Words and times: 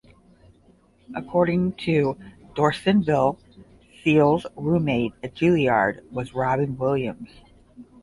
According 1.13 1.73
to 1.73 2.17
Dorsinville, 2.55 3.37
Seales's 4.03 4.47
roommate 4.55 5.13
at 5.21 5.35
Juilliard 5.35 6.01
was 6.09 6.33
Robin 6.33 6.75
Williams. 6.75 7.29